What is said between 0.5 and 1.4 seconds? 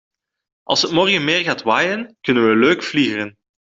Als het morgen